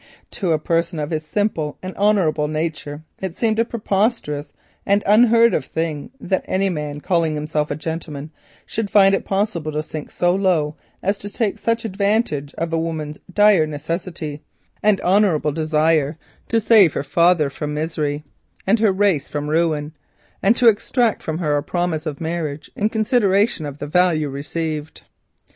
[0.31, 4.51] To a person of his simple and honourable nature, it seemed a preposterous
[4.83, 8.31] and unheard of thing that any man calling himself a gentleman
[8.65, 12.79] should find it possible to sink so low as to take such advantage of a
[12.79, 14.41] woman's dire necessity
[14.81, 18.23] and honourable desire to save her father from misery
[18.65, 19.93] and her race from ruin,
[20.41, 25.03] and to extract from her a promise of marriage in consideration of value received.